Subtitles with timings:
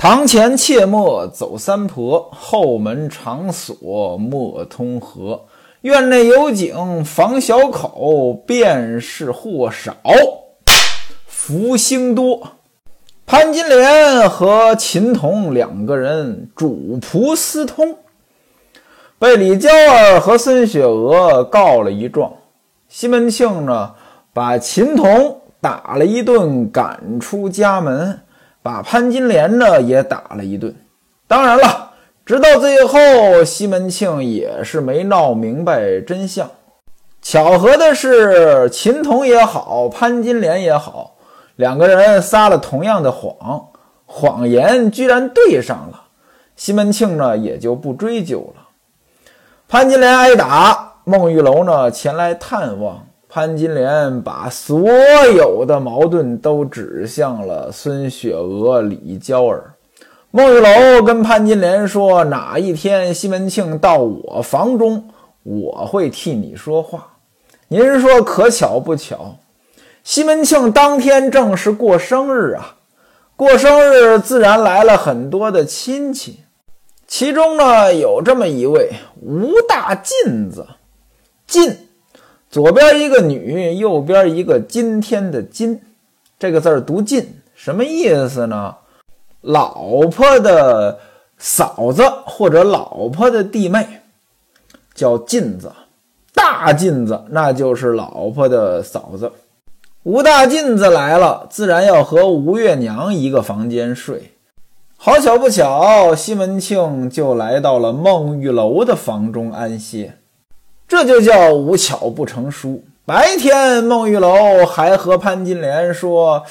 [0.00, 5.44] 堂前切莫走三婆，后门常锁莫通河。
[5.82, 9.94] 院内有井防小口，便是祸少
[11.26, 12.52] 福星多。
[13.26, 17.98] 潘金莲和秦童两个人主仆私通，
[19.18, 22.32] 被李娇儿和孙雪娥告了一状。
[22.88, 23.96] 西门庆呢，
[24.32, 28.20] 把秦童打了一顿，赶出家门，
[28.62, 30.74] 把潘金莲呢也打了一顿。
[31.26, 31.92] 当然了，
[32.26, 36.50] 直到最后，西门庆也是没闹明白真相。
[37.22, 41.16] 巧合的是，秦童也好，潘金莲也好。
[41.56, 43.68] 两个人撒了同样的谎，
[44.06, 46.04] 谎言居然对上了。
[46.56, 48.68] 西门庆呢也就不追究了。
[49.68, 53.06] 潘金莲挨打，孟玉楼呢前来探望。
[53.32, 54.88] 潘金莲把所
[55.36, 59.74] 有的矛盾都指向了孙雪娥、李娇儿。
[60.32, 65.08] 孟玉楼跟潘金莲说：“哪一天西门庆到我房中，
[65.44, 67.18] 我会替你说话。”
[67.68, 69.36] 您说可巧不巧？
[70.02, 72.78] 西门庆当天正是过生日啊，
[73.36, 76.40] 过生日自然来了很多的亲戚，
[77.06, 78.90] 其中呢有这么一位
[79.22, 80.66] 吴大妗子，
[81.48, 81.76] 妗，
[82.50, 85.80] 左边一个女，右边一个今天的今，
[86.36, 88.74] 这个字儿读妗，什么意思呢？
[89.40, 90.98] 老婆的
[91.38, 93.86] 嫂子或者老婆的弟妹，
[94.92, 95.70] 叫妗子，
[96.34, 99.30] 大妗子那就是老婆的嫂子。
[100.02, 104.32] 吴大妗子来了，自然要和吴月娘一个房间睡。
[104.96, 110.16] 好巧不巧，西门庆就来到了孟玉楼的房中安歇，
[110.90, 112.82] 这就叫无巧不成书。
[113.06, 116.42] 白天，孟玉楼还和潘金莲说：“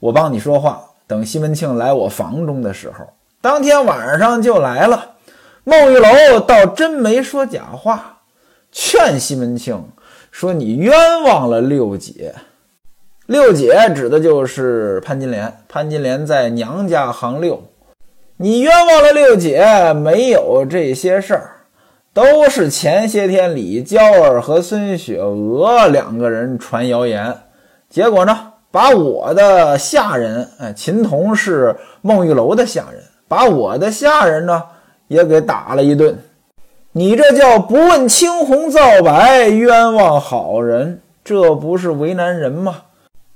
[0.00, 3.06] 我帮你说话。”等西门庆来我房中的时候，
[3.40, 5.12] 当天晚上就来了。
[5.62, 8.22] 孟玉楼倒真没说假话，
[8.72, 9.80] 劝西门庆
[10.32, 12.34] 说：“你冤枉了六姐。”
[13.26, 17.62] 六姐指的就是潘金莲，潘金莲在娘家行六，
[18.38, 21.53] 你冤枉了六姐，没有这些事儿，
[22.14, 27.36] 都是前些天李娇儿和孙雪娥两个人传谣言，
[27.90, 34.62] 结果呢，把我的下人，哎，秦童是孟玉楼的下人，把我的下人呢
[35.08, 36.16] 也给打了一顿，
[36.92, 42.82] 你这叫不问青红皂白，冤枉好人，这不是为难人吗？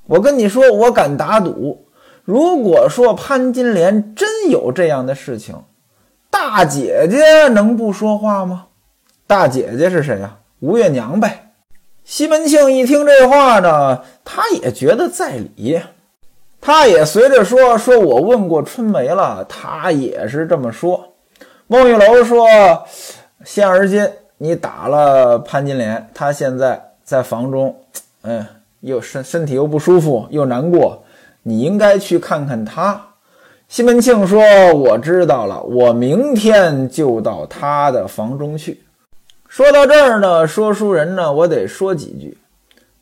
[0.07, 1.85] 我跟你说，我敢打赌，
[2.23, 5.57] 如果说潘金莲真有这样的事情，
[6.31, 8.67] 大姐姐能不说话吗？
[9.29, 10.39] 大姐姐是谁呀？
[10.61, 11.51] 吴月娘呗。
[12.03, 15.79] 西门庆一听这话呢，他也觉得在理，
[16.63, 21.13] 他也随着说：“说我问过春梅了，他也是这么说。”
[21.69, 22.49] 孟玉楼说
[23.45, 24.09] ：“现而今
[24.39, 27.77] 你打了潘金莲，她现在在房中，
[28.23, 28.47] 嗯。”
[28.81, 31.03] 又身身体又不舒服，又难过，
[31.43, 32.99] 你应该去看看他。
[33.67, 34.41] 西门庆说
[34.73, 38.81] ：“我知道了，我明天就到他的房中去。”
[39.49, 42.37] 说到这儿呢，说书人呢，我得说几句。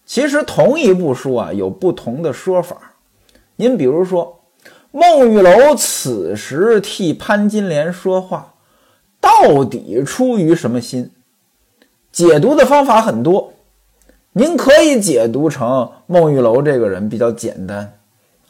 [0.06, 2.94] 其实同一部书啊，有不同的说法。
[3.56, 4.40] 您比如说，
[4.92, 8.54] 孟玉楼此时替潘金莲说话，
[9.20, 11.10] 到底出于什么心？
[12.12, 13.52] 解读的方法很多。
[14.32, 17.92] 您可以解读成孟玉楼这个人比较简单，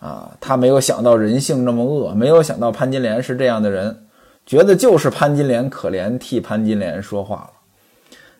[0.00, 4.06] 啊，他没有想到人性那么恶，没有想到潘金莲是这样的人，
[4.44, 7.50] 觉得就是潘金莲可怜，替潘金莲说话了。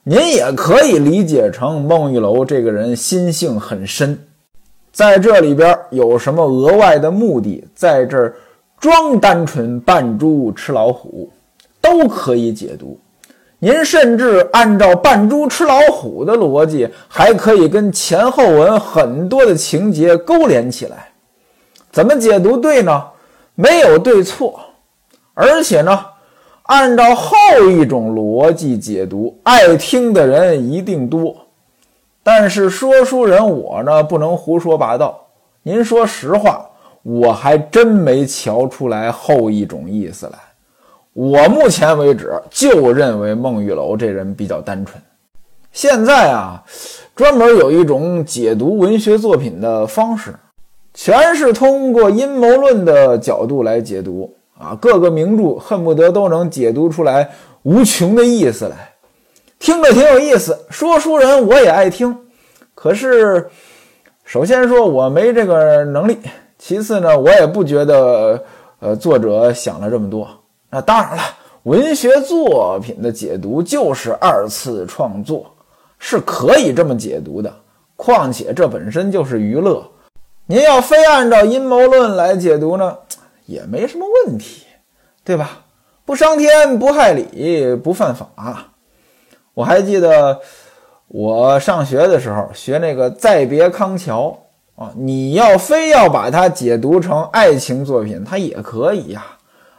[0.09, 4.17] 您也可以理解成孟玉楼这个人心性很深，
[4.93, 8.37] 在这里边有什么额外的目的，在这儿
[8.79, 11.29] 装单纯扮猪吃老虎，
[11.81, 12.97] 都可以解读。
[13.59, 21.09] 您甚至按照扮猪吃老虎的逻辑，还可以跟前后文很多的情节勾连起来。
[21.91, 23.03] 怎么解读对呢？
[23.57, 24.61] 没有对错，
[25.35, 25.99] 而且呢，
[26.67, 27.37] 按照后
[27.71, 31.35] 一种逻辑解读，爱听的人一定多。
[32.23, 35.17] 但是说书人我呢，不能胡说八道。
[35.63, 36.69] 您说实话，
[37.03, 40.39] 我还真没瞧出来后一种意思来。
[41.13, 45.01] 我目前为止就认为孟玉楼这人比较单纯。
[45.73, 46.63] 现在啊，
[47.15, 50.35] 专门有一种解读文学作品的方式，
[50.95, 57.31] 全是通过阴谋论的角度来解读啊，各个名著恨不得都能解读出来
[57.63, 58.93] 无穷的意思来，
[59.59, 60.59] 听着挺有意思。
[60.71, 62.17] 说书人我也爱听，
[62.75, 63.49] 可是
[64.25, 66.19] 首先说我没这个能力，
[66.59, 68.43] 其次呢，我也不觉得。
[68.79, 70.29] 呃，作者想了这么多。
[70.69, 71.23] 那当然了，
[71.63, 75.47] 文学作品的解读就是二次创作，
[75.99, 77.51] 是可以这么解读的。
[77.97, 79.83] 况且这本身就是娱乐，
[80.45, 82.95] 您要非按照阴谋论来解读呢，
[83.47, 84.67] 也没什么问题，
[85.25, 85.65] 对吧？
[86.05, 88.29] 不伤天，不害理，不犯法。
[89.55, 90.41] 我还记得
[91.09, 94.39] 我上学的时候学那个《再别康桥》
[94.83, 99.25] 啊，你要非要把它解读成爱情作品，它也可以呀。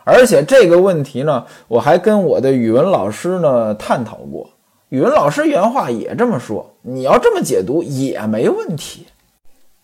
[0.04, 4.50] 而且这个问题呢，我还跟我的语文老师呢探讨过，
[4.90, 9.06] 语文老师原话也这么说：你要这么解读也没问题。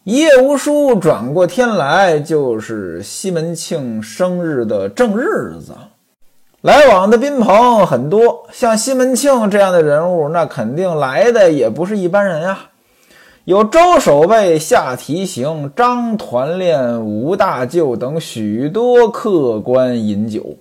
[0.06, 5.74] 一夜无书，转过天来就是西门庆生日的正日子。
[6.60, 12.72] 来往的宾朋很多，像西门庆这样的人物，那肯定来的也不是一般人呀。
[13.46, 20.58] 有周守备、夏提刑、张团练、吴大舅等许多客官饮酒。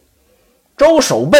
[0.76, 1.38] 周守备，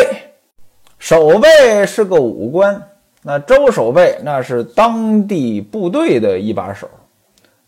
[0.99, 2.83] 守备是个武官，
[3.23, 6.89] 那周守备那是当地部队的一把手。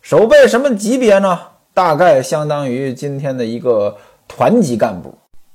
[0.05, 1.41] 守备什么级别呢？
[1.73, 3.97] 大概相当于今天的一个
[4.29, 5.15] 团级干部。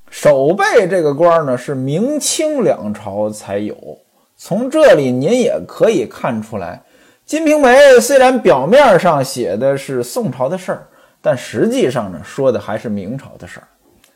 [0.10, 3.78] 守备这个官儿呢，是明清两朝才有。
[4.36, 6.82] 从这里您也可以看出来，
[7.30, 10.88] 《金瓶梅》虽然表面上写的是宋朝的事儿，
[11.22, 13.68] 但实际上呢，说的还是明朝的事儿。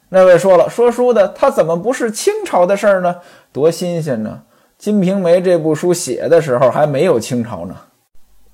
[0.09, 3.17] 那位说了，说书的他怎么不是清朝的事儿呢？
[3.51, 4.41] 多新鲜呢！
[4.83, 7.75] 《金瓶梅》这部书写的时候还没有清朝呢。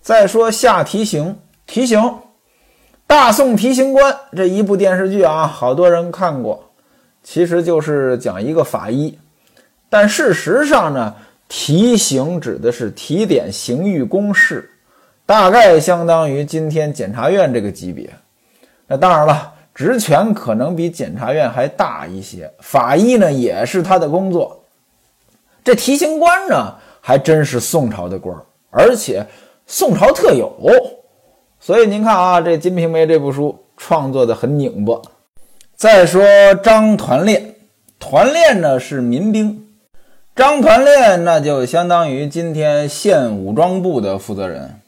[0.02, 1.38] 再说下提刑，
[1.69, 2.00] 提刑，
[3.06, 6.71] 《大宋提刑官》这一部电视剧啊，好多人看过。
[7.21, 9.16] 其实就是讲一个法医，
[9.88, 11.16] 但事实上呢，
[11.48, 14.68] 提刑指的是提点刑狱公事，
[15.27, 18.10] 大概相当于今天检察院这个级别。
[18.88, 22.51] 那当然了，职权可能比检察院还大一些。
[22.62, 24.60] 法医呢，也是他的工作。
[25.63, 28.36] 这提刑官呢，还真是宋朝的官，
[28.71, 29.24] 而且
[29.68, 30.51] 宋朝特有。
[31.62, 35.02] 所以您看啊，这《金瓶梅》这部书创作的很拧巴。
[35.76, 36.24] 再说
[36.64, 37.56] 张团练，
[38.00, 39.68] 团练呢是民兵，
[40.36, 44.80] 张团练那就相当于今天县武装部的负责人。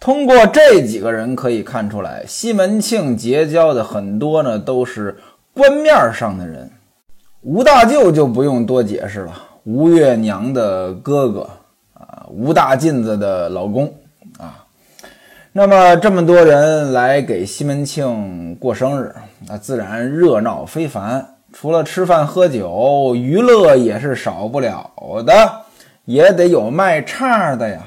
[0.00, 5.18] 通过这几个人可以看出来，西门庆结交的很多呢都是
[5.52, 6.70] 官面上的人。
[7.42, 9.34] 吴大舅就不用多解释了，
[9.64, 11.48] 吴月娘的哥哥
[11.92, 13.92] 啊，吴大妗子的老公。
[15.58, 19.12] 那么这么多人来给西门庆过生日。
[19.48, 24.88] 那自然热闹非凡，除了吃饭喝酒，娱乐也是少不了
[25.26, 25.62] 的，
[26.04, 27.80] 也得有卖唱的呀。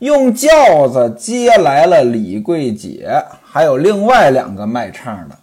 [0.00, 3.10] 用轿子接来了李桂姐，
[3.42, 5.34] 还有另外两个卖唱的，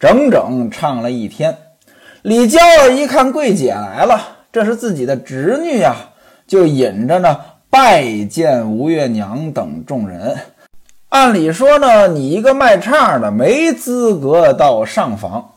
[0.00, 1.56] 整整唱了一天。
[2.22, 5.94] 李娇儿一看桂姐来了，这是自己的侄女呀，
[6.48, 7.38] 就引着呢
[7.70, 10.36] 拜见吴月娘等众人。
[11.10, 15.54] 按理说呢，你一个卖唱的没资格到上房，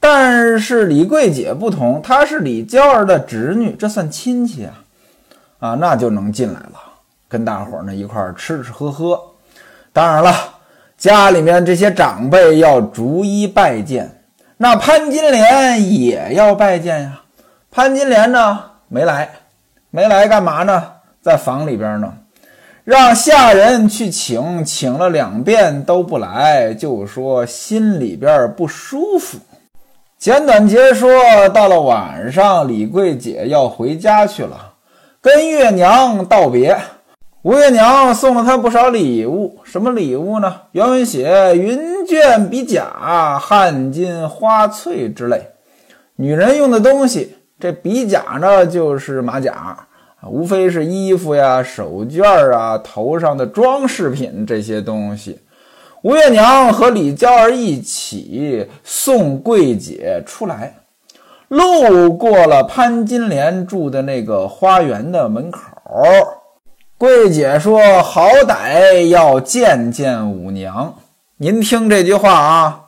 [0.00, 4.72] 但是李桂姐不同，她是李娇儿的侄女，这算亲戚啊，
[5.58, 6.80] 啊，那就能进来了，
[7.28, 9.20] 跟大伙儿呢一块儿吃吃喝喝。
[9.92, 10.34] 当然了，
[10.96, 14.22] 家里面这些长辈要逐一拜见，
[14.56, 17.20] 那潘金莲也要拜见呀。
[17.70, 19.28] 潘金莲呢没来，
[19.90, 20.82] 没来干嘛呢？
[21.20, 22.10] 在房里边呢。
[22.88, 29.36] 让下人去请，请了两遍都不来，就说心里边不舒服。
[30.16, 31.10] 简短截说，
[31.50, 34.72] 到了晚上，李桂姐要回家去了，
[35.20, 36.78] 跟月娘道别。
[37.42, 40.62] 吴月娘送了她不少礼物，什么礼物呢？
[40.72, 45.42] 原文写云卷、笔甲、汗巾、花翠之类，
[46.16, 47.36] 女人用的东西。
[47.60, 49.76] 这笔甲呢，就是马甲。
[50.26, 55.40] 无非是衣服呀、手绢啊、头上的装饰品这些东西。
[56.02, 60.74] 吴月娘和李娇儿一起送桂姐出来，
[61.48, 65.60] 路过了潘金莲住的那个花园的门口。
[66.96, 70.94] 桂姐说：“好歹要见见五娘。”
[71.38, 72.80] 您听这句话啊，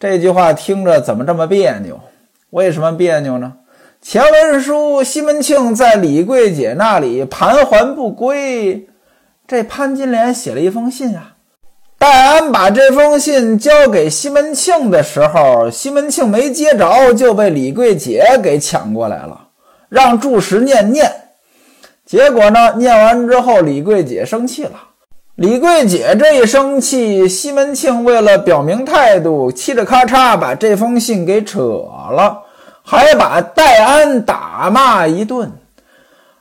[0.00, 2.00] 这句话听着怎么这么别扭？
[2.50, 3.52] 为什么别扭呢？
[4.06, 8.86] 前文书，西门庆在李桂姐那里盘桓不归，
[9.48, 11.36] 这潘金莲写了一封信啊。
[11.98, 19.48] 戴安把这封信交给西门庆的时候，西门庆没接着，就被李桂姐给抢过来了，
[19.88, 21.10] 让祝石念念。
[22.04, 24.74] 结果呢，念完之后，李桂姐生气了，
[25.36, 32.42] 李桂姐这一生气，西门庆为了表明态度，嘁哩咔嚓把这封信给扯了，
[32.84, 35.50] 还把戴安打骂一顿，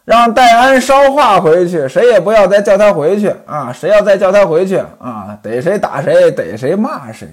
[0.03, 3.71] 让戴安捎话回去，谁也不要再叫他回去啊！
[3.71, 7.27] 谁要再叫他回去啊，逮谁打谁，逮谁骂谁。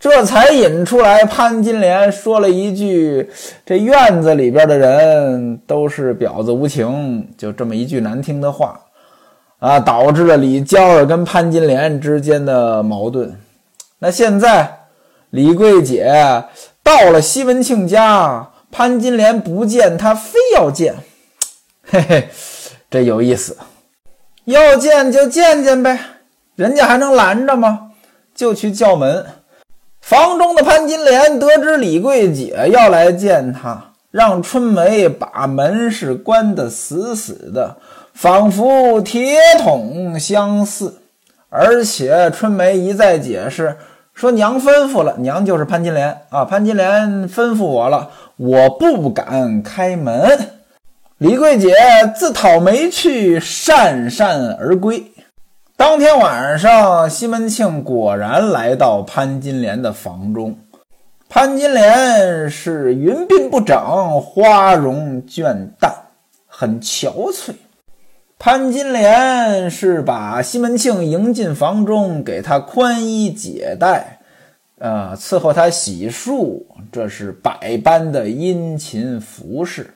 [0.00, 3.30] 这才引出来潘金莲说了一句
[3.64, 8.80] ：“这院子里边的人都是婊子无情。”就这么一句难听的话。
[9.60, 13.32] 啊，导致了李娇儿跟潘金莲之间的矛盾。
[14.00, 14.68] 那现在
[15.30, 16.12] 李桂姐
[16.82, 20.96] 到了西门庆家，潘金莲不见他，非要见，
[21.82, 22.28] 嘿嘿，
[22.90, 23.56] 这有意思。
[24.44, 25.98] 要见就见见呗，
[26.56, 27.92] 人家还能拦着吗？
[28.34, 29.24] 就去叫门。
[30.00, 37.76] 房中的潘金莲得知李桂姐要来见她，让春梅把门是关得死死的。
[38.12, 41.00] 仿佛铁桶相似，
[41.48, 43.78] 而且春梅一再解释
[44.22, 50.38] 说：“娘吩咐了，娘就是潘金莲啊，潘金莲吩咐我了，我不敢开门。”
[51.18, 51.74] 李桂姐
[52.14, 55.10] 自讨没趣，讪讪而归。
[55.76, 60.56] 当天晚上，西门庆果然来到潘金莲的房中，
[61.28, 63.76] 潘金莲是云鬓不整，
[64.20, 65.92] 花容倦淡，
[66.46, 67.54] 很憔悴。
[68.44, 74.18] 潘金莲是把西门庆迎进房中，给他宽衣解带，
[74.80, 79.94] 啊，伺候他洗漱，这是百般的殷勤服侍。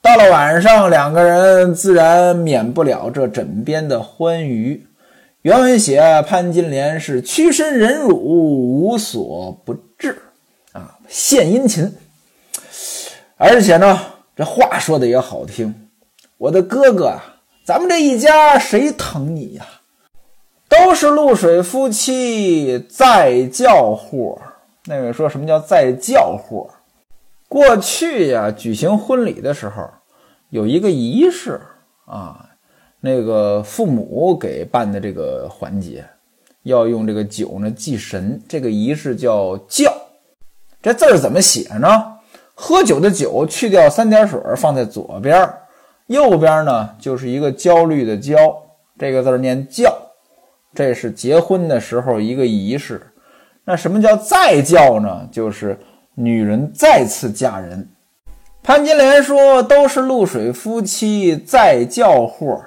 [0.00, 4.86] 到了晚上，两个人自然免不了这枕边的欢愉。
[5.40, 10.16] 原文写潘金莲是屈身忍辱，无所不至，
[10.70, 11.92] 啊，献殷勤。
[13.36, 13.98] 而且呢，
[14.36, 15.74] 这话说的也好听，
[16.38, 17.30] 我的哥哥啊。
[17.64, 19.64] 咱们这一家谁疼你呀？
[20.68, 24.36] 都是露水夫妻在叫货。
[24.86, 26.68] 那位说什么叫在叫货？
[27.48, 29.88] 过去呀，举行婚礼的时候
[30.50, 31.60] 有一个仪式
[32.06, 32.48] 啊，
[33.00, 36.04] 那个父母给办的这个环节，
[36.64, 38.42] 要用这个酒呢祭神。
[38.48, 39.94] 这个仪式叫叫。
[40.80, 41.88] 这字儿怎么写呢？
[42.54, 45.48] 喝酒的酒去掉三点水，放在左边。
[46.12, 48.36] 右边呢，就是一个焦虑的焦，
[48.98, 49.92] 这个字念叫，
[50.72, 53.02] 这是结婚的时候一个仪式。
[53.64, 55.28] 那什么叫再叫呢？
[55.32, 55.78] 就是
[56.14, 57.88] 女人再次嫁人。
[58.62, 62.62] 潘金莲说：“都是露水夫妻再叫货。”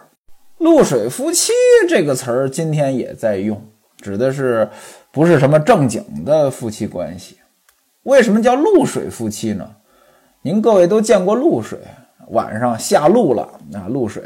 [0.60, 1.52] 露水夫妻
[1.88, 3.62] 这个词儿今天也在用，
[4.02, 4.68] 指的是
[5.12, 7.38] 不是什么正经的夫妻关系？
[8.04, 9.70] 为什么叫露水夫妻呢？
[10.42, 11.80] 您各位都见过露水。
[12.30, 14.24] 晚上下露了啊，露水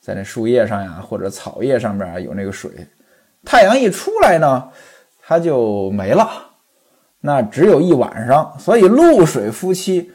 [0.00, 2.70] 在那树叶上呀，或者草叶上面有那个水，
[3.44, 4.68] 太阳一出来呢，
[5.22, 6.28] 它就没了。
[7.20, 10.10] 那只有一晚上，所以露水夫妻，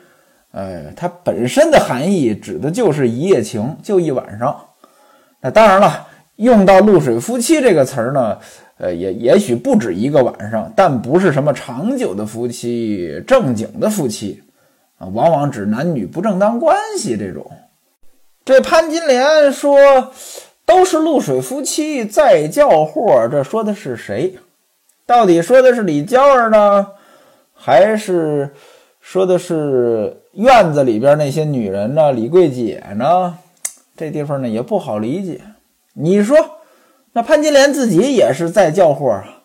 [0.52, 4.58] 呃，它本身的含义指的就是一夜情，就一晚上。
[5.42, 8.38] 那当然了，用到露水夫妻这个词儿呢，
[8.78, 14.42] 呃，也也许不止一个晚上，但不是什么长久的夫妻，正经的夫妻。
[15.14, 17.52] 往往指男女不正当关系这种。
[18.46, 20.12] 这潘金莲说
[20.66, 24.38] 都是露水夫妻再叫货，这说的是谁？
[25.06, 26.88] 到底说的是李娇儿呢，
[27.54, 28.50] 还是
[29.02, 32.12] 说的是院子里边那些女人呢？
[32.12, 33.38] 李桂姐呢？
[33.96, 35.42] 这地方呢也不好理解。
[35.94, 36.38] 你说
[37.12, 39.44] 那潘金莲自己也是在叫货啊，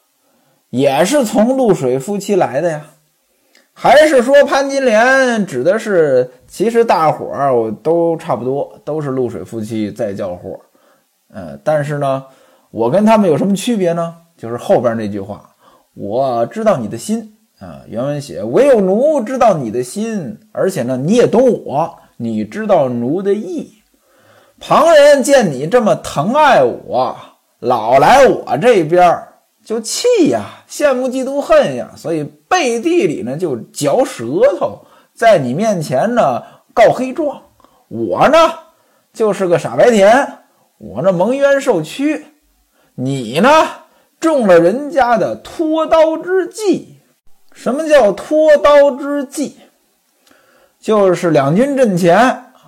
[0.70, 2.86] 也是从露水夫妻来的呀。
[3.80, 10.58] 还是说潘金莲指的是，其实大伙儿我都差不多，都是露水夫妻在叫货，
[11.32, 12.24] 呃，但是呢，
[12.72, 14.16] 我跟他们有什么区别呢？
[14.36, 15.54] 就是后边那句话，
[15.94, 23.74] 我知道你的心啊，原文写唯有奴知道你的心，而且呢，你也懂我，你知道奴的意。
[24.58, 27.16] 旁人见你这么疼爱我，
[27.60, 29.22] 老来我这边。
[29.64, 34.24] 就气呀，羡慕嫉妒恨呀，所以背地里呢就嚼舌
[34.58, 36.42] 头，在你面前呢
[36.74, 37.42] 告黑状。
[37.88, 38.38] 我呢
[39.12, 40.38] 就是个傻白甜，
[40.78, 42.26] 我这蒙冤受屈，
[42.94, 43.48] 你呢
[44.18, 46.98] 中了人家的拖刀之计。
[47.52, 49.56] 什么叫拖刀之计？
[50.78, 52.16] 就是两军阵前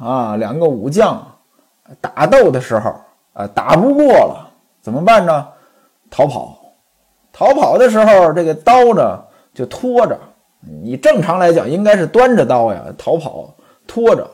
[0.01, 1.39] 啊，两个武将
[2.01, 2.95] 打斗的时候
[3.33, 5.47] 啊，打不过了，怎么办呢？
[6.11, 6.59] 逃跑。
[7.33, 9.23] 逃跑的时候，这个刀呢
[9.55, 10.19] 就拖着。
[10.83, 13.55] 你正常来讲应该是端着刀呀，逃跑
[13.87, 14.29] 拖着，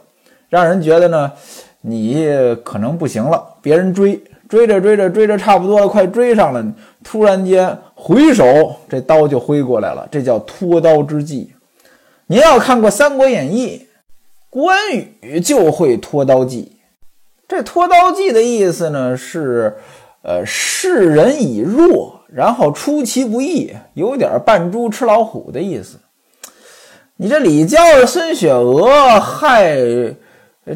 [0.48, 1.32] 让人觉得呢
[1.80, 2.26] 你
[2.64, 6.64] 可能不行了，别人追追着追着追着差不多了，快追上了，
[7.04, 11.52] 突然间回手，这刀就挥过来了，这叫脱刀之计。
[12.26, 13.86] 您要看过《三国演义》，
[14.50, 14.76] 关
[15.20, 16.72] 羽就会脱刀计。
[17.46, 19.76] 这脱刀计的意思呢是，
[20.22, 25.98] 呃，示人以弱，然后出其不意，有点扮猪吃老虎的意思。
[27.16, 29.76] 你这李教孙雪娥害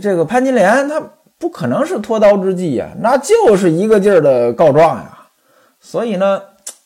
[0.00, 1.02] 这个潘金莲，他
[1.38, 5.18] 不可能是脱刀之计呀，那就是一个劲儿的告状呀。
[5.80, 6.42] 所以呢，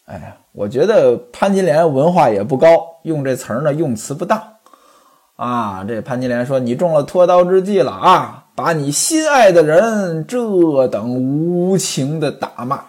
[0.06, 2.68] 哎呀，我觉得潘金莲文化也不高，
[3.02, 4.42] 用这词儿呢用词不当。
[5.36, 8.44] 啊，这潘金莲说：“你中了脱刀之计了啊！
[8.54, 12.84] 把你心爱的人这等无情的打骂。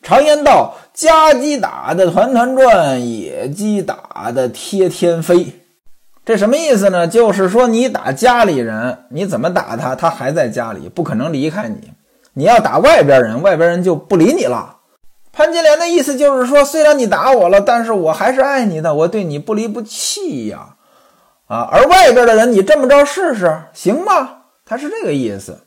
[0.00, 5.60] 常言道：家鸡打的团团转，野鸡打的贴天飞。
[6.24, 7.08] 这什么意思呢？
[7.08, 11.90] 就是说你打家里人，你怎么打他，他还在家里，不可能离开你。
[12.34, 14.76] 你要打外边人，外边人就不理你了。
[15.32, 20.76] 潘金莲的意思就是说，虽然你打我了，但是我还是爱你的，我对你不离不弃呀。”
[21.48, 24.30] 啊，而外边的人，你这么着试试行吗？
[24.64, 25.58] 他是这个意思，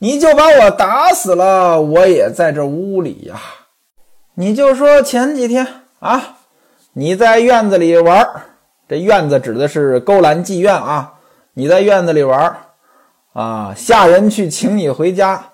[0.00, 3.40] 你就把我打死了，我也在这屋里呀。
[4.34, 5.66] 你就说前几天
[6.00, 6.36] 啊，
[6.94, 8.26] 你在院子里玩
[8.88, 11.14] 这院子指的是勾栏妓院啊。
[11.54, 12.56] 你在院子里玩
[13.34, 15.50] 啊，下人去请你回家，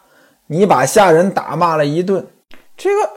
[0.46, 2.26] 你把下人打骂了一顿。
[2.76, 3.10] 这个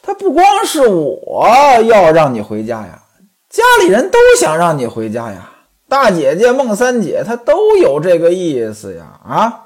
[0.00, 1.46] 他不光是我
[1.84, 3.02] 要让你回家呀，
[3.50, 5.50] 家里人都想让你回家呀。
[5.86, 9.20] 大姐姐孟三姐，她都有这个意思呀！
[9.26, 9.64] 啊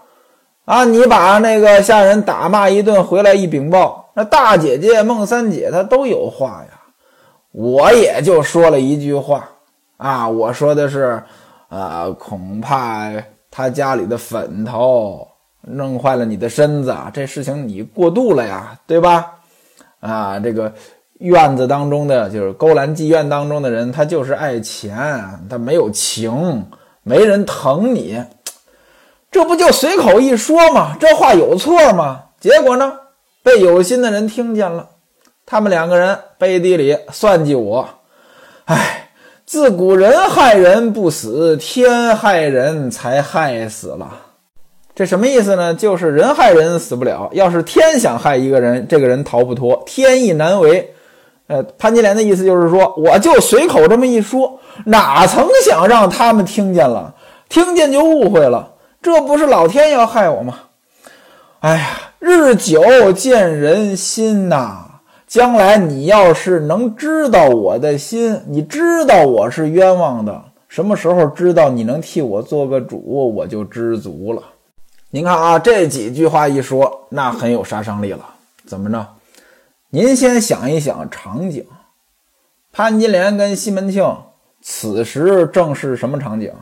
[0.65, 0.85] 啊！
[0.85, 6.81] 你把那个下人打骂一顿，回来一禀报，那大姐姐孟三姐她都有话呀。
[7.51, 9.49] 我也就说了一句话
[9.97, 11.23] 啊，我说的是，
[11.69, 13.11] 呃，恐怕
[13.51, 15.27] 他家里的粉头
[15.63, 19.33] 弄坏了你的身子，这事情你过度了呀，对吧？
[20.01, 20.73] 啊，这个。
[21.19, 24.99] 院子当中的就是勾栏妓院当中的人，他就是爱钱，
[25.49, 26.67] 他没有情，
[27.05, 28.21] 没人疼你，
[29.31, 30.97] 这不就随口一说吗？
[30.99, 32.23] 这话有错吗？
[32.41, 32.93] 结果呢，
[33.43, 34.89] 被有心的人听见了，
[35.45, 37.89] 他们两个人背地里算计我。
[38.67, 39.11] 哎，
[39.45, 44.21] 自古人害人不死，天害人才害死了。
[44.95, 45.75] 这什么意思呢？
[45.75, 50.95] 就是人害人死不了，要是天想害一个人，这个人逃不脱，天意难违。
[51.49, 57.15] 呃，潘金莲的意思就是说，我就随口这么一说，哪曾想让他们听见了，
[57.49, 60.61] 听见就误会了，这不是老天要害我吗？
[61.61, 61.87] 哎呀，
[62.25, 65.01] 日久见人心呐！
[65.27, 74.41] 将来你要是能知道我的心，你知道我是冤枉的，什么时候知道你能替我做个主，我就知足了。
[75.11, 78.25] 您看啊，这几句话一说，那很有杀伤力了。
[78.65, 79.05] 怎么着？
[79.91, 81.67] 您先想一想场景，
[82.71, 84.17] 潘金莲跟西门庆
[84.61, 86.53] 此时正是什么场景？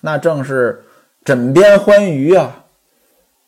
[0.00, 0.84] 那正是
[1.24, 2.64] 枕边欢愉啊！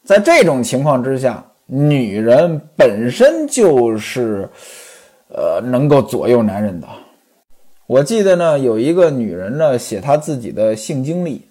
[0.04, 4.48] 在这种情况之下，女人本身就是，
[5.28, 6.88] 呃，能够左右男人的。
[7.86, 11.46] 我记得呢，有一个女人呢写她自己的性经历，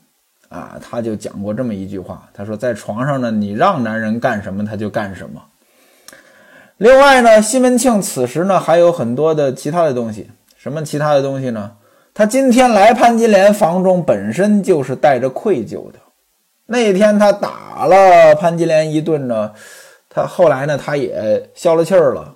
[0.50, 5.40] 啊，她就讲过这么一句话，她说在床上呢，你让男人干什么他就干什么。
[6.78, 10.30] 另外呢，西门庆此时呢还有很多的其他的东西。
[10.58, 11.74] 什么其他的东西呢？
[12.16, 16.00] 他今天来潘金莲房中，本身就是带着愧疚的。
[16.66, 19.54] 那天他打了潘金莲一顿呢，
[20.18, 22.36] 他后来呢，他也消了气儿了，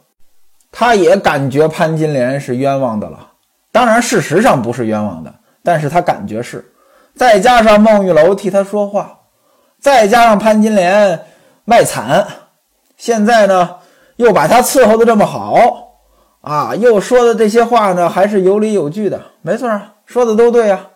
[0.71, 3.31] 他也感觉潘金莲是冤枉的了。
[3.71, 6.63] 当然，事实上不是冤枉的，但是他感觉是。
[7.15, 9.19] 再加上孟玉楼替他说话，
[9.79, 11.19] 再加上潘金莲
[11.65, 12.25] 卖惨，
[12.95, 13.77] 现在呢。
[14.17, 15.95] 又把他伺候的这么好
[16.41, 20.89] 啊，又说的这些话呢，还是有理有据的，没错啊，说的都对啊。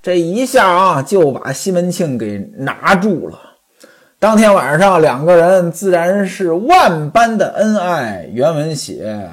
[0.00, 3.38] 这一下啊，就把西门庆给拿住了。
[4.22, 8.30] 当天晚上，两个人自然是万般的恩爱。
[8.32, 9.28] 原文写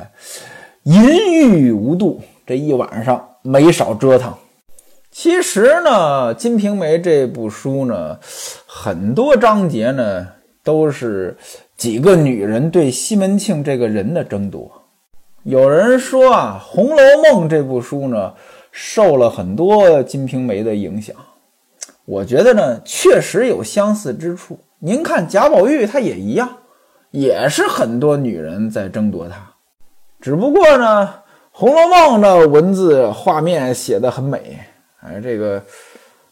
[0.82, 4.34] 淫欲无度，这一晚上没少折腾。
[5.12, 8.18] 其实呢，《金瓶梅》这部书呢，
[8.66, 10.28] 很多章节呢
[10.64, 11.38] 都是。
[11.78, 14.70] 几个女人对西门庆这个人的争夺，
[15.44, 18.34] 有人说啊，《红楼梦》这部书呢，
[18.72, 21.16] 受了很多《金瓶梅》的影响。
[22.06, 24.60] 我觉得呢，确实有相似之处。
[24.80, 26.50] 您看贾宝玉，他也一样，
[27.12, 29.36] 也是很多女人在争夺他。
[30.22, 31.06] 只不过呢，
[31.52, 34.60] 《红楼梦》的文字画面写的很美，
[35.02, 35.60] 哎，这个《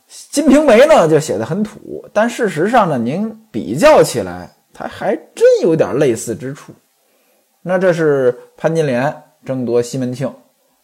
[0.07, 2.05] 金瓶梅》呢就写的很土。
[2.13, 4.49] 但事实上呢，您比较起来。
[4.79, 6.71] 他还真有点类似之处。
[7.63, 10.31] 那这是潘金莲争夺西门庆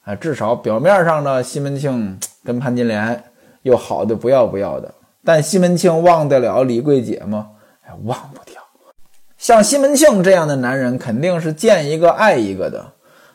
[0.04, 3.23] 啊，至少表面上呢，西门庆跟潘金莲
[3.62, 4.91] 又好的不要不要的。
[5.25, 7.47] 但西门庆忘得了李桂姐吗？
[7.86, 8.62] 哎，忘不掉。
[9.38, 12.86] 像西门庆这样的男人，肯定是见一个爱一个的。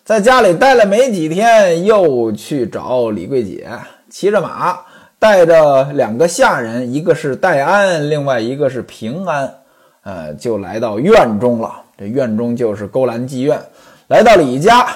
[0.05, 3.69] 在家里待了没几天，又去找李桂姐，
[4.09, 4.79] 骑着马，
[5.19, 9.55] 带着两个下人，一个是戴安，另外一个是平安，
[10.03, 11.83] 呃，就来到院中了。
[11.99, 13.61] 这院中就是勾栏妓院。
[14.07, 14.87] 来到李家，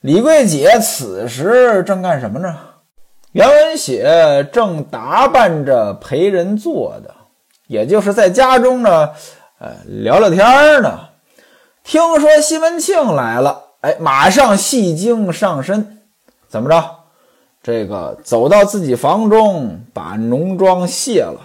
[0.00, 2.56] 李桂姐此时正干什么呢？
[3.34, 7.12] 原文写正打扮着陪人坐的，
[7.66, 9.10] 也就是在家中呢，
[9.58, 11.00] 呃，聊聊天呢。
[11.82, 13.60] 听说西门庆来了。
[13.80, 15.98] 哎，马上戏精上身，
[16.46, 16.84] 怎么着？
[17.60, 21.40] 这个走到自己房中，把浓妆卸了，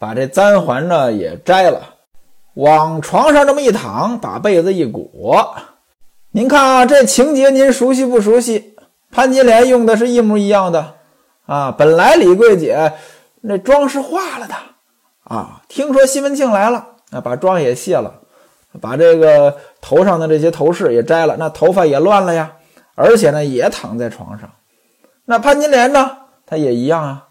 [0.00, 1.82] 把这簪环呢也摘了，
[2.54, 5.54] 往床上这么一躺，把被子一裹。
[6.32, 8.74] 您看啊，这情节您熟悉不熟悉？
[9.12, 10.95] 潘金莲用的是一模一样的
[11.46, 11.72] 啊。
[11.72, 12.92] 本来李桂姐
[13.40, 14.54] 那妆是化了的
[15.24, 18.20] 啊，听说西门庆来了，啊，把妆也卸了。
[18.78, 22.52] 把这个头上的这些头饰也摘了，那头发也乱了呀，
[22.94, 24.50] 而且呢也躺在床上。
[25.24, 26.10] 那潘金莲呢，
[26.44, 27.28] 她也一样啊，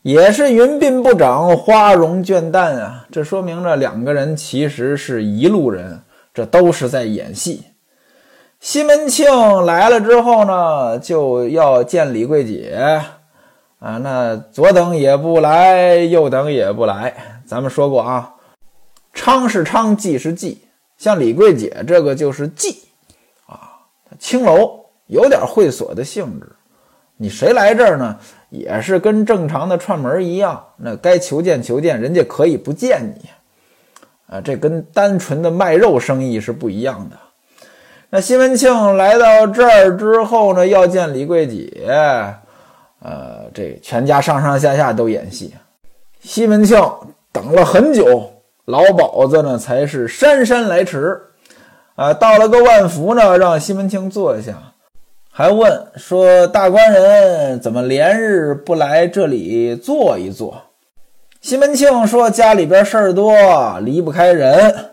[0.00, 3.04] 也是云鬓不长，花容倦淡啊。
[3.12, 6.00] 这说明着两个人其实是一路人，
[6.32, 7.64] 这都是在演戏。
[8.58, 13.02] 西门庆来了之后呢，就要见李桂姐
[13.78, 17.14] 啊，那左等也不来，右等也不来。
[17.46, 18.34] 咱们说过啊，
[19.14, 20.56] 娼是娼，妓是妓。
[20.96, 22.76] 像李桂姐这个就是妓
[23.46, 23.78] 啊，
[24.18, 26.48] 青楼有点会所的性质。
[27.16, 28.18] 你谁来这儿呢？
[28.50, 33.28] 也是跟正常的串门一样，那该求见求见，人家可以不见你
[34.26, 34.40] 啊。
[34.40, 37.16] 这跟单纯的卖肉生意是不一样的。
[38.10, 41.94] 那西门庆来到这儿之后呢，要见李桂姐，
[43.02, 45.54] 呃，这全家上上下下都演戏。
[46.20, 46.82] 西门庆
[47.32, 48.30] 等了很久。
[48.64, 51.18] 老鸨子呢，才是姗姗来迟，
[51.94, 54.52] 啊，到了个万福呢，让西门庆坐下，
[55.32, 60.54] 还问说：“大官人怎么连日不来这里坐一坐？”
[61.40, 63.32] 西门庆说：“家里边事儿多，
[63.80, 64.90] 离不开人。”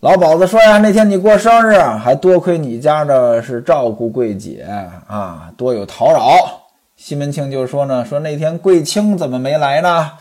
[0.00, 4.66] 老鸨子说：“呀，那天你过生日，还多亏你家的是照顾桂姐
[5.06, 6.62] 啊，多有叨扰。”
[6.96, 10.12] 西门庆就说呢：“说那天桂清怎么没来呢？”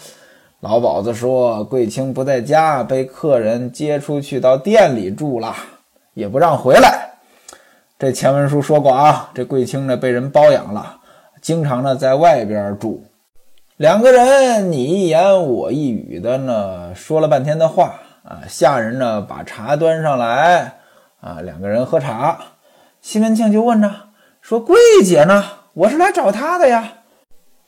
[0.59, 5.55] 老鸨子说：“桂清不在家，被客人接出去到店里住了，
[6.13, 7.11] 也不让回来。”
[7.99, 10.97] 这前文书说过啊，这桂清呢被人包养了，
[11.41, 13.05] 经常呢在外边住。
[13.77, 20.79] 两个人你一言我一语的呢说了半天的话啊，下人呢把茶端上来
[21.21, 22.39] 啊，两个人喝茶。
[23.01, 23.91] 西门庆就问着
[24.41, 25.43] 说：“桂姐呢？
[25.73, 26.93] 我是来找他的呀。”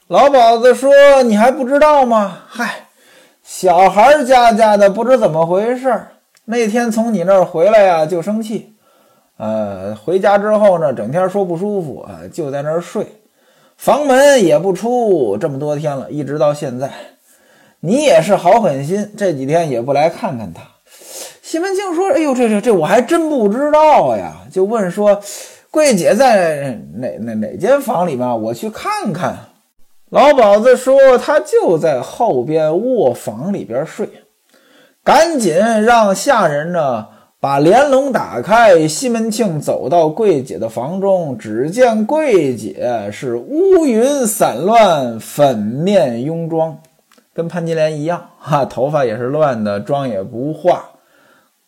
[0.08, 0.92] 老鸨子说
[1.24, 2.40] ：“你还不知道吗？
[2.48, 2.88] 嗨。”
[3.44, 6.08] 小孩家家的不知怎么回事，
[6.46, 8.74] 那天从你那儿回来呀就生气，
[9.38, 13.06] 呃，回家之后呢，整天说不舒服啊，就在那儿睡，
[13.78, 16.90] 房门也不出，这么多天了，一直到现在。
[17.82, 20.62] 你也是好狠心，这几天也不来看看他。
[21.44, 25.22] 西门庆说：“哎呦，这这这我还真不知道呀。”就问说
[25.76, 28.42] ：“桂姐在哪哪哪间房里面？
[28.44, 29.36] 我去看看。”
[30.10, 34.08] 老鸨子说：“他就在后边卧房里边睡，
[35.04, 37.08] 赶紧让下人呢
[37.42, 38.88] 把帘笼打开。
[38.88, 46.78] 西门庆走到桂姐的房中，只见桂姐是乌云散乱，粉面慵妆，
[47.34, 50.86] 跟潘金莲一样，哈，头发也是乱的，妆也不化，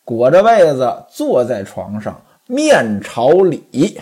[0.06, 4.02] 裹着被子坐在床上，面朝里。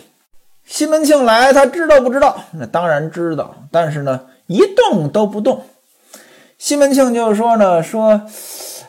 [0.65, 2.43] 西门庆来，他知道不知道？
[2.53, 5.63] 那当然知道，但是呢。”一动都不动，
[6.59, 8.21] 西门庆就说呢，说，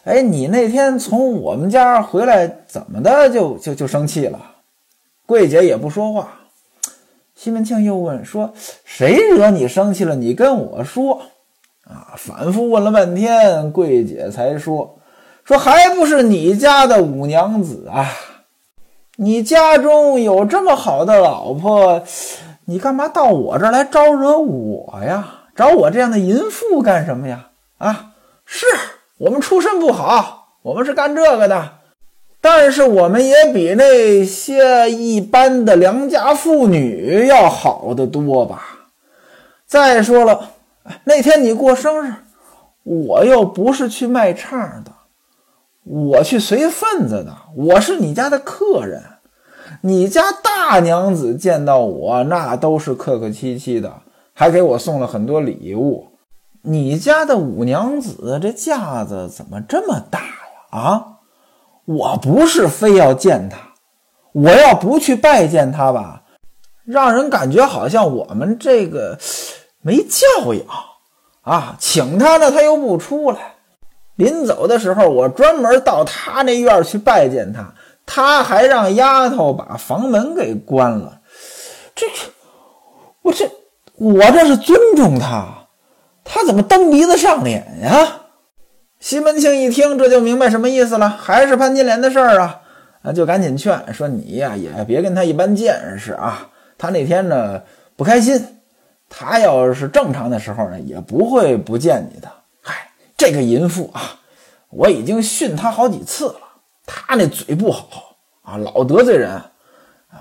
[0.04, 4.38] 哎，你那天从我们家回来，怎么的就就就生气了？
[5.24, 6.40] 桂姐也不说话。
[7.34, 8.52] 西门庆又问说，
[8.84, 10.14] 谁惹你生气了？
[10.14, 11.22] 你跟我说。
[11.84, 14.98] 啊，反复问了半天，桂姐才说，
[15.42, 18.06] 说还不是你家的五娘子啊？
[19.16, 22.02] 你家中有这么好的老婆，
[22.66, 25.44] 你干嘛到我这儿来招惹我呀？
[25.56, 27.46] 找我这样的淫妇干什么呀？
[27.78, 28.10] 啊，
[28.44, 28.66] 是
[29.16, 31.78] 我们出身不好，我们是干这个的，
[32.42, 38.80] 但是我们也比那些一般的良家妇女要好得多吧。
[39.66, 40.50] 再说了，
[41.04, 42.12] 那天你过生日，
[42.82, 44.92] 我又不是去卖唱的，
[45.88, 49.02] 我去随份子的，我是你家的客人。
[49.82, 53.92] 你家大娘子见到我，那都是客客气气的，
[54.32, 56.08] 还给我送了很多礼物。
[56.62, 60.26] 你家的五娘子这架子怎么这么大呀？
[60.70, 61.06] 啊，
[61.84, 63.56] 我不是非要见她，
[64.32, 66.22] 我要不去拜见她吧，
[66.84, 69.16] 让人感觉好像我们这个
[69.82, 70.66] 没教养
[71.42, 71.76] 啊。
[71.78, 73.55] 请她呢，她又不出来。
[74.16, 77.72] 临走的时候，我专门到她那院去拜见她。
[78.08, 81.18] 他还让丫头把房门给关了，
[81.92, 82.06] 这
[83.22, 83.50] 我这
[83.96, 85.66] 我这是尊重他，
[86.22, 88.20] 他怎么蹬鼻子上脸呀？
[89.00, 92.60] 西门庆一听这就明白什么意思了，还是潘金莲的事儿啊，
[93.02, 96.48] 啊就赶紧劝说你呀也别跟他一般见识啊，
[96.78, 97.60] 他那天呢
[97.96, 98.60] 不开心，
[99.10, 102.28] 他要是正常的时候呢也不会不见你的。
[103.16, 104.20] 这个淫妇啊，
[104.70, 106.36] 我已经训他好几次了。
[106.84, 107.88] 他那嘴不好
[108.42, 109.40] 啊，老得罪人，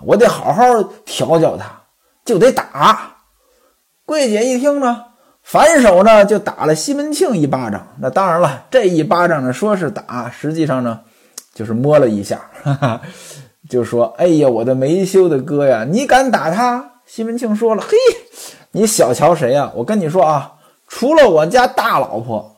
[0.04, 0.64] 我得好好
[1.06, 1.84] 调教他，
[2.24, 3.18] 就得打。
[4.06, 5.04] 桂姐一听呢，
[5.44, 7.88] 反手呢就打了西门庆一巴掌。
[8.00, 11.02] 那当然了，这一巴掌呢说是打，实际上呢
[11.54, 13.02] 就是摸了一下，哈哈，
[13.70, 17.96] 就说：“哎呀，我的没羞的哥呀，你敢打他？”西门庆说了：“嘿，
[18.72, 19.72] 你小瞧谁呀？
[19.76, 20.54] 我跟你说啊，
[20.88, 22.54] 除了我家大老婆。”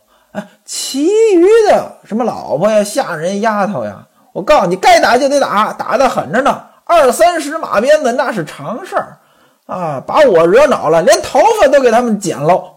[0.68, 6.62] 其余的什么老婆呀、下人、丫头呀，我告诉你，该打就得打，打得狠着呢。
[6.84, 9.18] 二三十马鞭子那是常事儿
[9.66, 10.04] 啊！
[10.06, 12.74] 把我惹恼了，连头发都给他们剪喽。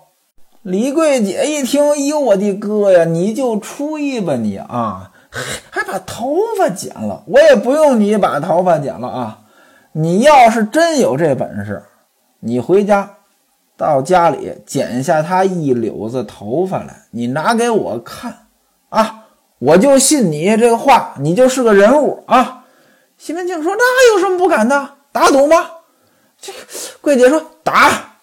[0.62, 5.10] 李桂姐一听，哎呦，我的哥呀，你就吹吧你啊，
[5.70, 9.38] 还把头发剪了，我也不用你把头发剪了啊。
[9.92, 11.82] 你要是真有这本事，
[12.40, 13.10] 你回家。
[13.80, 18.48] 到家里剪下他一绺子头发来，你拿给我看，
[18.90, 19.24] 啊，
[19.58, 22.66] 我就信你这个话，你就是个人物啊。
[23.16, 24.90] 西门庆说：“那有什么不敢的？
[25.12, 25.56] 打赌吗？”
[26.38, 26.58] 这个
[27.00, 28.16] 桂姐说：“打，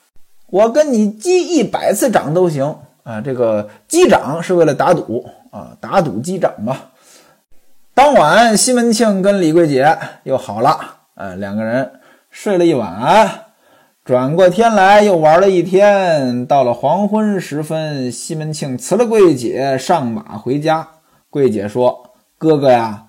[0.45, 3.19] 我跟你击一百次掌都行啊。
[3.19, 6.77] 这个击掌是为了打赌啊，打赌击掌嘛。”
[7.95, 10.69] 当晚，西门庆跟李桂姐又好了，
[11.15, 11.93] 啊，两个人
[12.29, 13.45] 睡了一晚。
[14.07, 16.45] 转过天来，又玩了一天。
[16.45, 20.87] 到了黄昏时分，西门庆辞了桂姐，上马回家。
[21.29, 22.03] 桂姐说
[22.39, 23.03] ：“哥哥呀，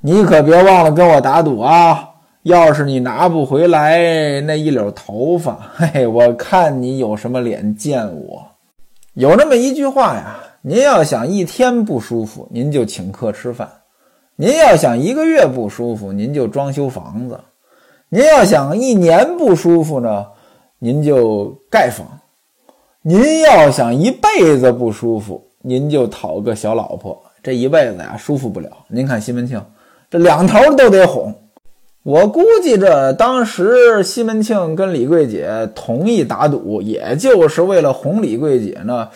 [0.00, 2.04] 你可别忘了跟我打赌啊！
[2.42, 8.44] 要是你拿不回来那一绺头发，嘿嘿，我看你有什么脸见我？
[9.14, 13.68] 有那么一句话呀，您要想一天不舒服，您就请客吃饭；
[14.34, 17.36] 您要想一个月不舒服，您就装修房子；
[18.08, 20.26] 您要想一年不舒服呢？”
[20.82, 22.20] 您就盖房，
[23.02, 28.70] 您要想一辈子不舒服，您就讨个小老婆，这一辈子呀舒服不了。
[28.88, 29.62] 您看西门庆，
[30.08, 31.34] 这两头都得哄。
[32.02, 39.10] 我估计这当时西门庆跟李桂姐同意打赌，也就是为了哄李桂姐呢。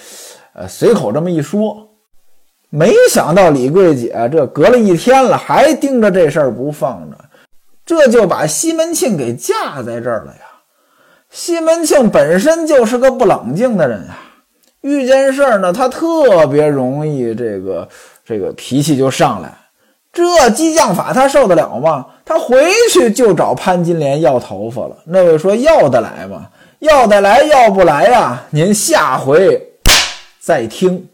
[0.53, 1.88] 呃，随口这么一说，
[2.68, 7.16] 没想到李桂姐这隔了一天了，还盯着这事儿不放着，
[7.87, 10.53] 这就把西门庆给架在这儿了呀。
[11.34, 14.16] 西门庆本身就是个不冷静的人啊，
[14.82, 17.88] 遇见事儿呢，他特别容易这个
[18.24, 19.52] 这个脾气就上来。
[20.12, 22.06] 这激将法他受得了吗？
[22.24, 24.96] 他回去就找潘金莲要头发了。
[25.06, 26.46] 那位说要得来吗？
[26.78, 28.40] 要得来，要不来呀？
[28.50, 29.60] 您下回
[30.38, 31.08] 再听。